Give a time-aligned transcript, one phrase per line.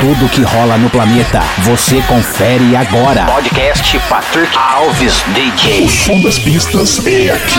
[0.00, 3.26] Tudo que rola no planeta, você confere agora.
[3.26, 5.90] Podcast Patrick Alves DJ.
[5.90, 7.58] Som das pistas é aqui.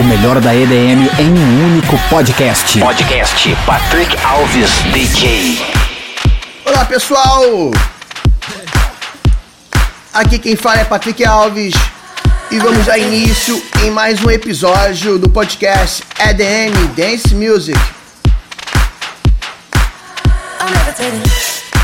[0.00, 2.80] O melhor da EDM em um único podcast.
[2.80, 5.64] Podcast Patrick Alves DJ.
[6.64, 7.70] Olá pessoal!
[10.12, 11.74] Aqui quem fala é Patrick Alves
[12.50, 17.78] e vamos dar início em mais um episódio do podcast EDM Dance Music.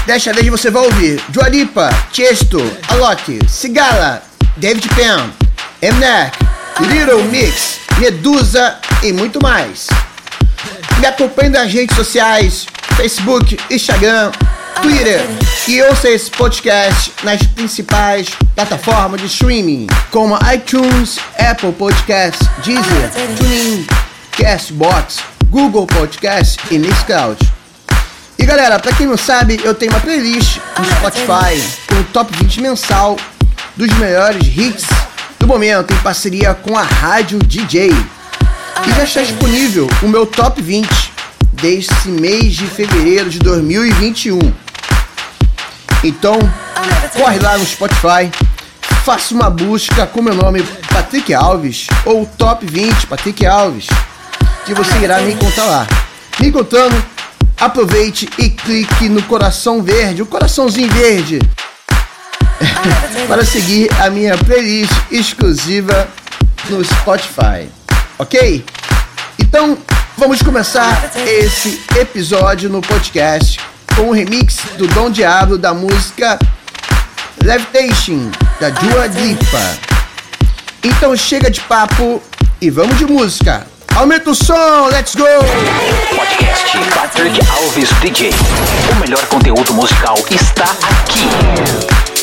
[0.07, 4.23] Desta vez você vai ouvir Dua Lipa, Chesto, Alok, Sigala,
[4.57, 5.31] David Penn,
[5.83, 6.37] Mnek,
[6.81, 9.87] Little Mix, Medusa e muito mais.
[10.99, 14.31] Me acompanhe nas redes sociais, Facebook, Instagram,
[14.83, 15.23] Twitter
[15.67, 23.87] e ouça esse podcast nas principais plataformas de streaming, como iTunes, Apple Podcasts, Deezer, TuneIn,
[24.33, 27.39] Castbox, Google Podcasts e Mixcloud.
[28.39, 32.37] E galera, pra quem não sabe, eu tenho uma playlist no Spotify com o top
[32.37, 33.17] 20 mensal
[33.77, 34.87] dos melhores hits
[35.39, 37.91] do momento em parceria com a Rádio DJ.
[37.91, 40.89] E já está disponível o meu top 20
[41.53, 44.39] deste mês de fevereiro de 2021.
[46.03, 46.39] Então,
[47.15, 48.31] corre lá no Spotify,
[49.05, 50.63] faça uma busca com meu nome
[50.93, 53.87] Patrick Alves ou Top 20 Patrick Alves,
[54.67, 55.87] que você irá me encontrar lá.
[56.41, 56.95] Me encontrando,
[57.61, 61.39] aproveite e clique no coração verde, o coraçãozinho verde,
[63.29, 66.09] para seguir a minha playlist exclusiva
[66.69, 67.69] no Spotify.
[68.19, 68.65] Ok?
[69.39, 69.79] Então,
[70.17, 73.61] vamos começar esse episódio no podcast
[73.97, 76.39] com o remix do Dom Diablo da música
[77.43, 78.31] Levitation,
[78.61, 79.79] da Dua Lipa.
[80.83, 82.23] Então chega de papo
[82.61, 83.67] e vamos de música.
[83.97, 85.25] Aumenta o som, let's go!
[86.17, 88.31] Podcast Patrick Alves DJ.
[88.91, 92.14] O melhor conteúdo musical está aqui.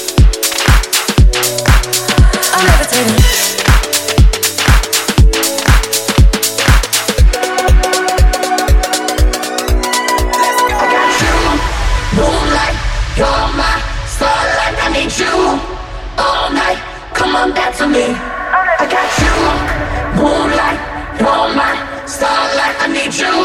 [23.11, 23.35] Need you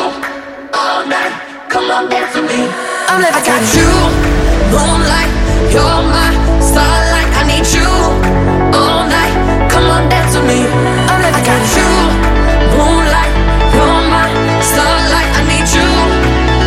[0.78, 1.34] all night.
[1.68, 2.70] Come on back to me.
[3.10, 3.90] I'm got you.
[4.70, 5.30] Moonlight,
[5.74, 6.30] you're my
[6.62, 7.26] starlight.
[7.34, 7.90] I need you
[8.78, 9.34] all night.
[9.66, 10.70] Come on back to me.
[10.70, 11.90] I got you.
[12.78, 13.32] Moonlight,
[13.74, 14.30] you're my
[14.62, 15.30] starlight.
[15.34, 15.88] I need you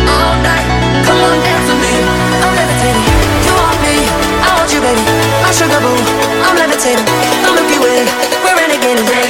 [0.04, 0.66] all night.
[1.08, 1.92] Come on back to me.
[2.44, 3.06] I'm levitating.
[3.48, 3.96] You want me?
[4.44, 5.00] I want you, baby.
[5.40, 5.96] My sugar boo.
[6.44, 7.08] I'm levitating.
[7.08, 8.04] The Milky Way.
[8.44, 9.08] We're renegading.
[9.08, 9.29] Yeah,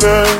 [0.00, 0.37] Business.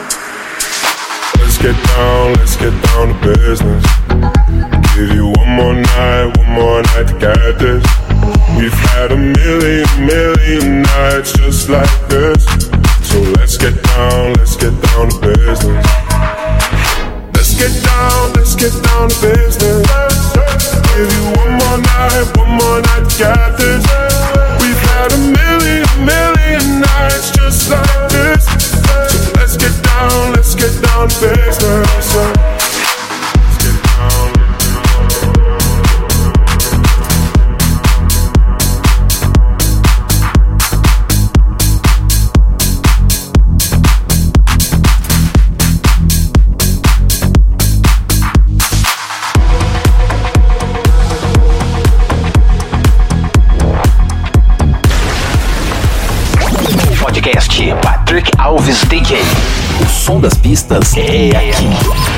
[58.88, 59.20] DJ.
[59.82, 62.17] O som das pistas é aqui.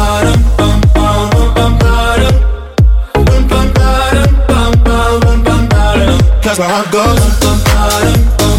[6.41, 8.50] Cause where I go,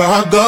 [0.00, 0.47] I got.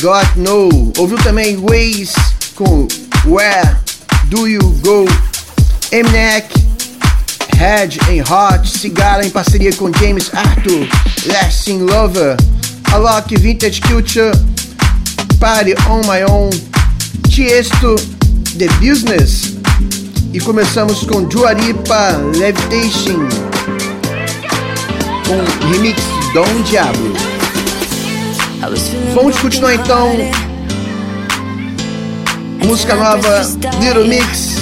[0.00, 0.92] Got No.
[0.96, 2.14] Ouviu também Ways
[2.54, 2.86] com
[3.26, 3.76] Where
[4.26, 5.06] Do You Go?
[5.90, 6.54] Emnek,
[7.56, 10.86] Head em Hot, Cigala em parceria com James Arthur,
[11.26, 12.36] Lasting Lover,
[12.92, 14.30] Alok Vintage Culture,
[15.40, 16.50] Party on My Own,
[17.28, 17.96] Tiesto,
[18.56, 19.54] The Business.
[20.32, 23.26] E começamos com Juaripa Levitation,
[25.26, 26.00] com remix
[26.34, 27.37] Dom Diablo.
[29.14, 30.10] Vamos continuar então.
[32.66, 33.40] Música nova,
[33.80, 34.58] Little Mix,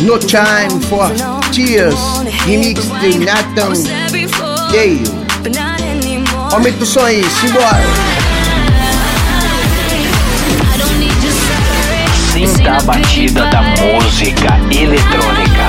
[0.00, 1.10] No Time for
[1.50, 1.96] Tears,
[2.44, 3.72] remix de Nathan
[4.70, 5.02] Dale.
[6.52, 7.80] Aumenta o som aí, simbora!
[12.32, 15.68] Sinta a batida da música eletrônica.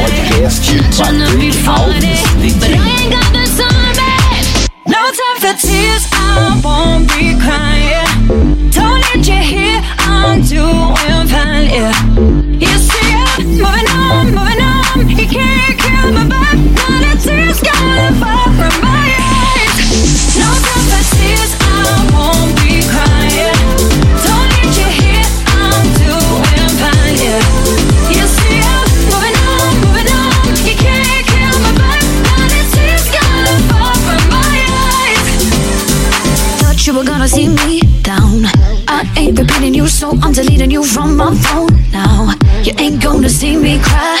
[0.00, 4.03] Podcast Patrick Alves DJ.
[4.86, 8.70] No time for tears, I won't be crying.
[8.70, 11.92] Don't need you here, I'm doing fine, yeah.
[12.62, 15.08] You see, I'm moving on, moving on.
[15.08, 16.60] You can't kill my vibe.
[16.76, 19.03] Now the tears gotta fall from my
[43.24, 44.13] gonna see me cry.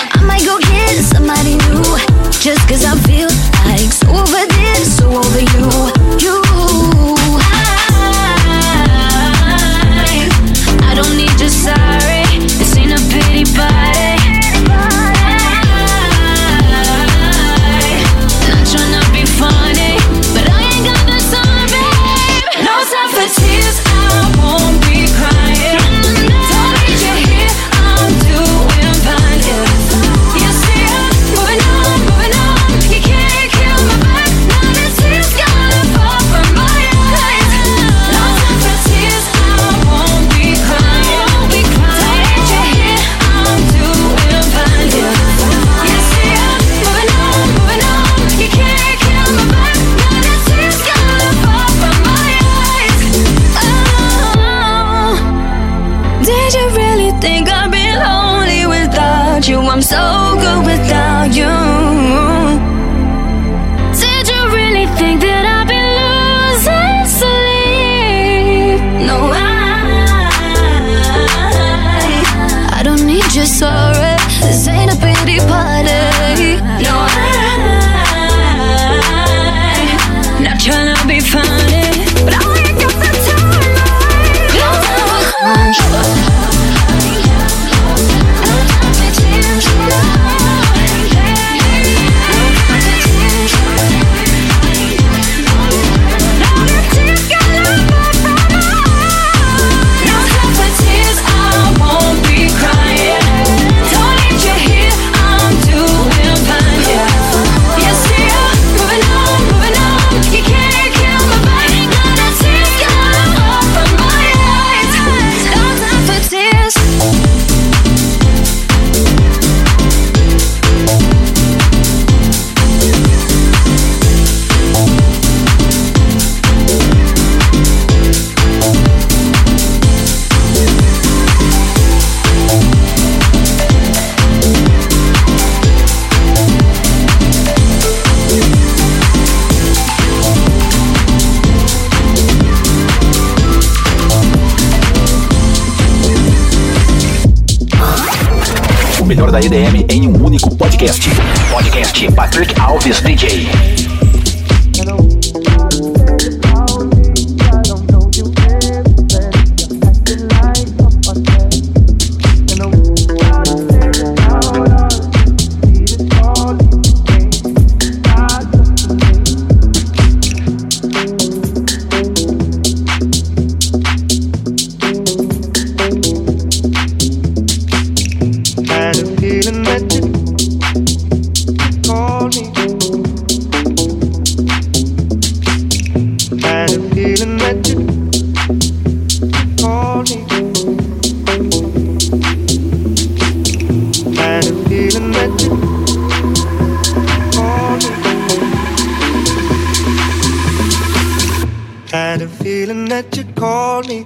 [149.34, 151.10] Da EDM em um único podcast.
[151.50, 153.83] Podcast Patrick Alves DJ.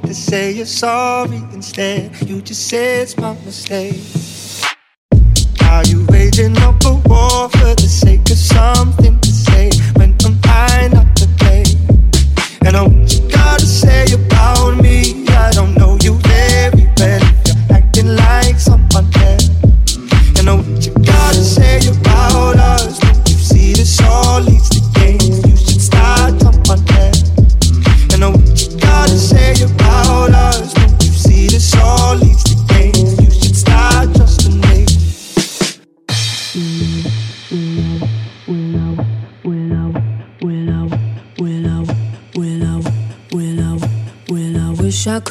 [0.08, 2.10] To say you're sorry instead.
[2.26, 4.00] You just say it's my mistake.
[5.64, 9.20] Are you waging up a war for the sake of something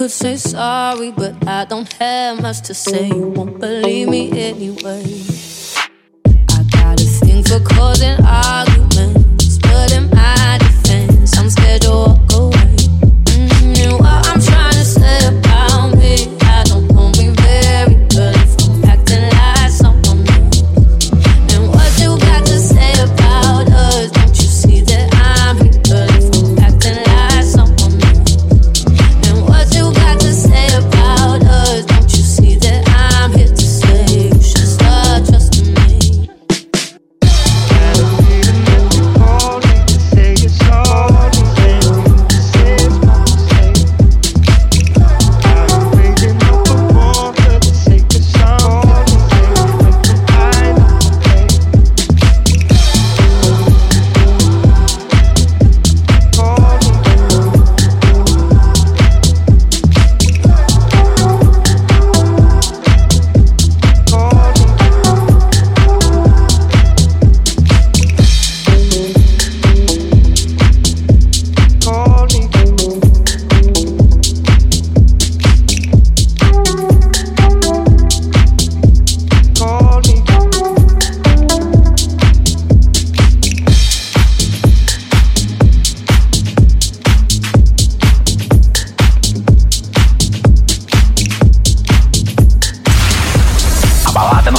[0.00, 3.08] could say sorry, but I don't have much to say.
[3.08, 5.04] You won't believe me anyway.
[6.24, 12.32] I got a thing for causing arguments, but in my defense, I'm scared to walk
[12.32, 12.59] away.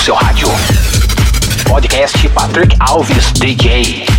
[0.01, 0.47] seu rádio.
[1.67, 4.10] Podcast Patrick Alves DJ.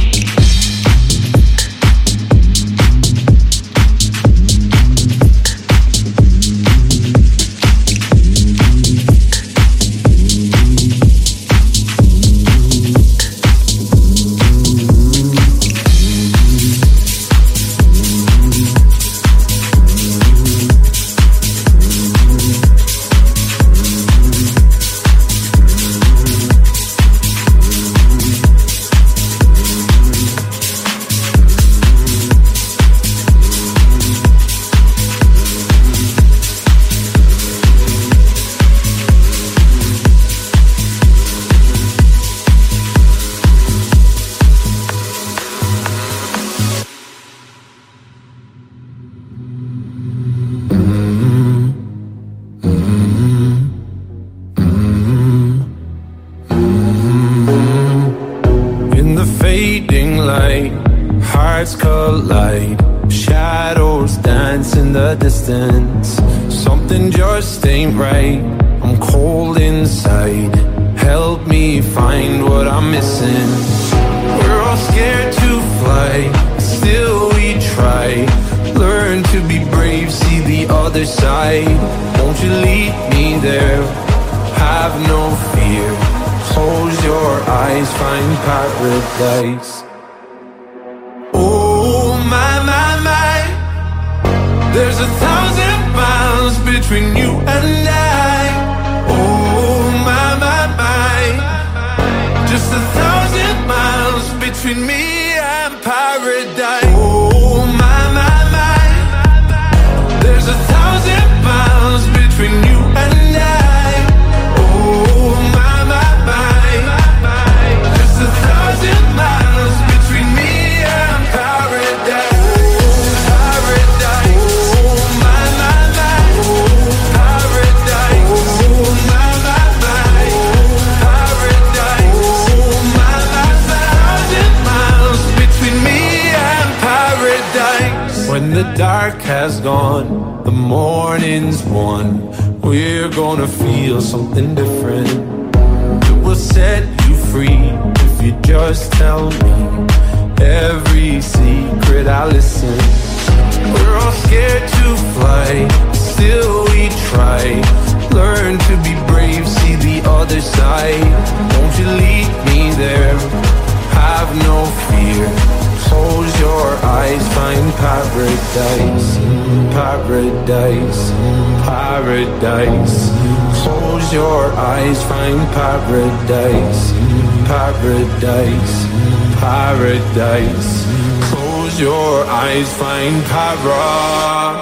[179.82, 180.86] Paradise.
[181.30, 184.61] Close your eyes, find para.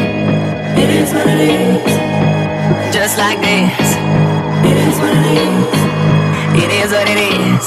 [0.81, 1.93] It is what it is.
[2.91, 3.87] Just like this.
[4.65, 5.81] It is what it is.
[6.63, 7.63] It is what it is.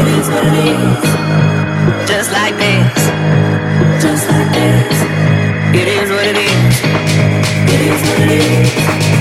[0.00, 1.02] It is what it is.
[2.08, 2.96] Just like this.
[4.02, 4.96] Just like this.
[5.80, 6.74] It is what it is.
[7.74, 9.13] It is what it is.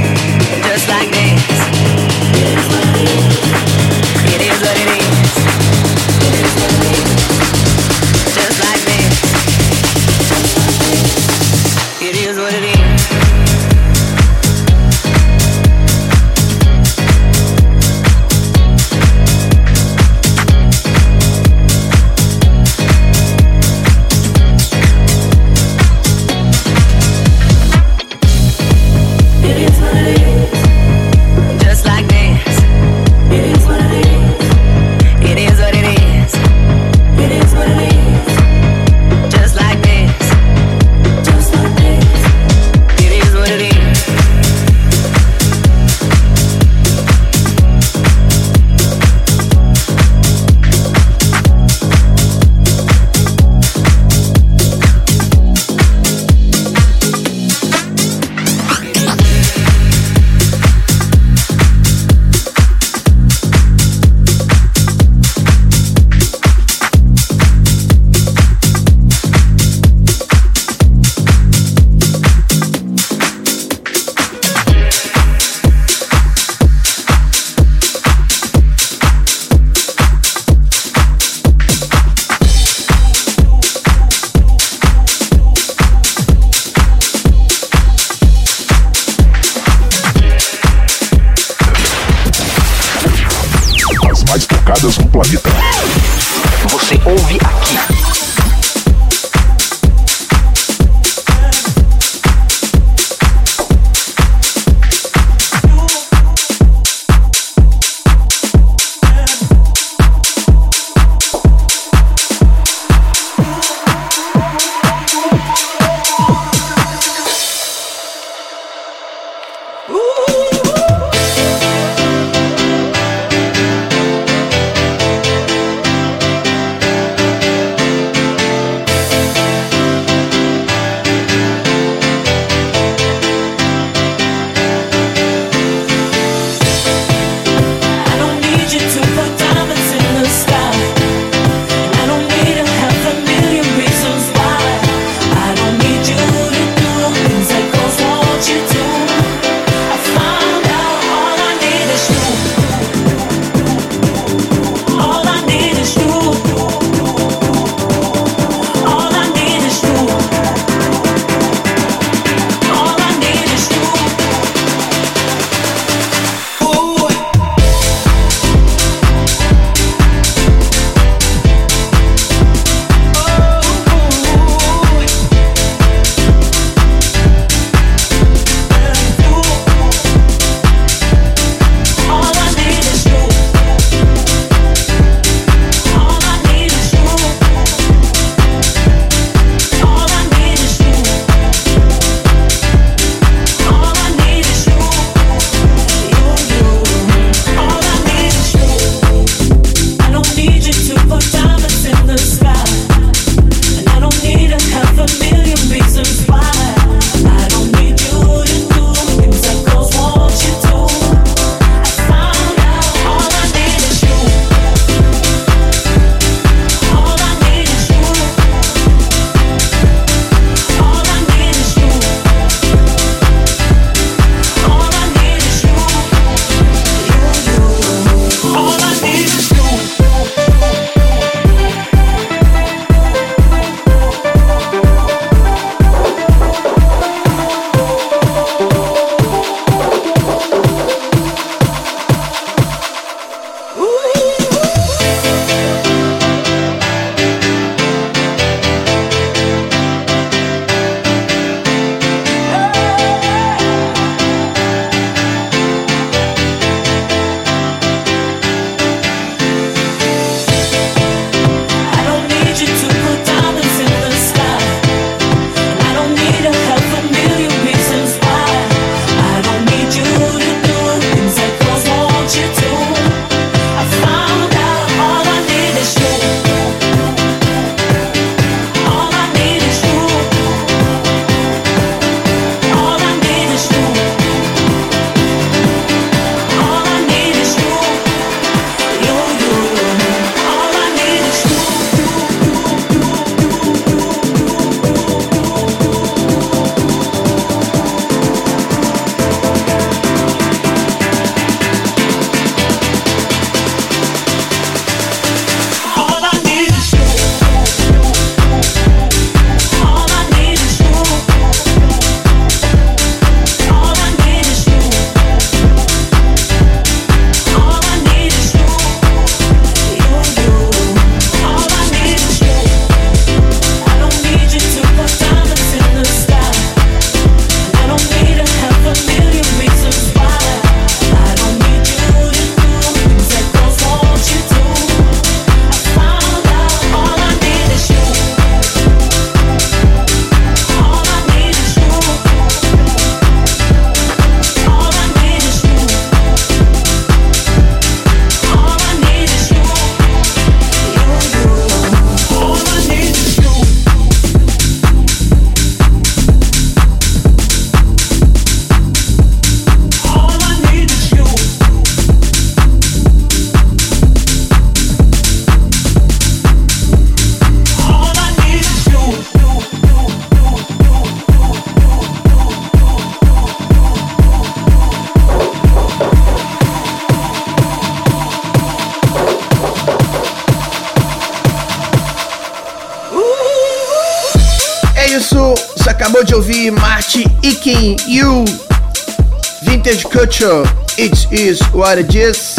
[390.23, 390.63] Culture,
[390.97, 392.55] It Is What It Is,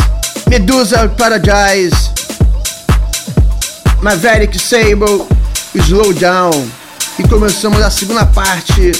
[0.51, 2.11] Medusa Paradise,
[4.03, 5.27] Maverick Sable,
[5.75, 6.53] Slow Down.
[7.19, 8.93] E começamos a segunda parte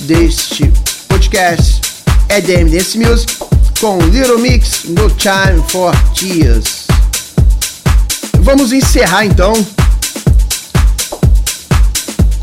[0.00, 0.70] deste
[1.08, 1.80] podcast
[2.28, 3.34] EDM Dance Music
[3.80, 6.86] com Little Mix No Time for Tears.
[8.40, 9.54] Vamos encerrar então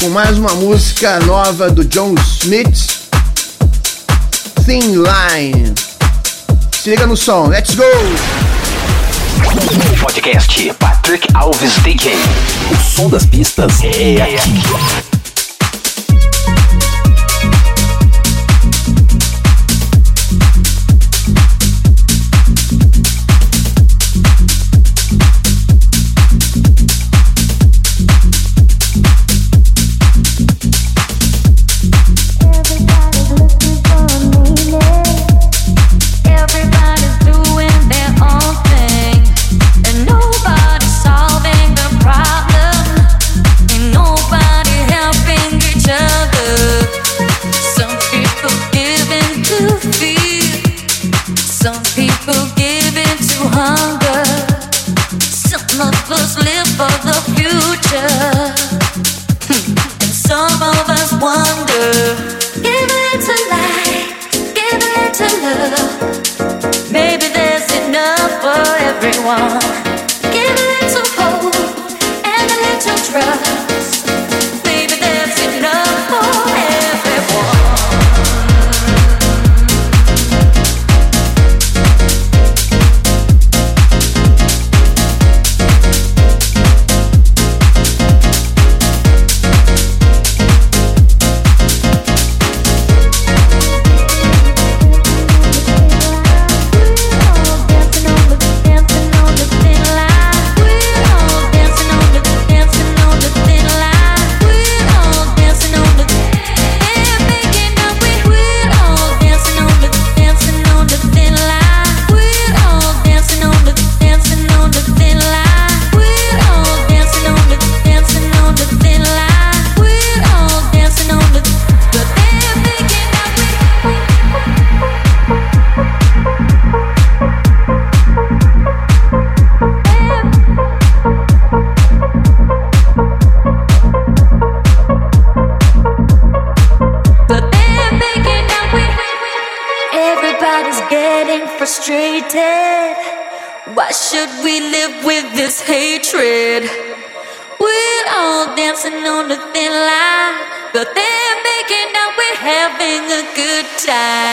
[0.02, 2.99] com mais uma música nova do John Smith,
[4.70, 5.74] Thin Line.
[6.80, 7.84] Se liga no som, let's go!
[10.00, 12.14] Podcast Patrick Alves DJ.
[12.72, 15.09] O som das pistas é aqui.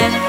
[0.01, 0.26] life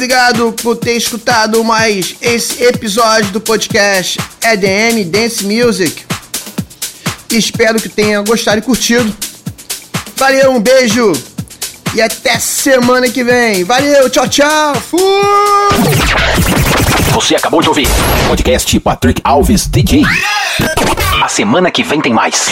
[0.00, 6.06] obrigado por ter escutado mais esse episódio do podcast EDM Dance Music.
[7.30, 9.14] Espero que tenha gostado e curtido.
[10.16, 11.12] Valeu, um beijo
[11.94, 13.62] e até semana que vem.
[13.62, 14.74] Valeu, tchau, tchau.
[14.76, 15.02] Fui!
[17.12, 17.86] Você acabou de ouvir
[18.26, 20.02] Podcast Patrick Alves DJ.
[21.22, 22.48] A semana que vem tem mais.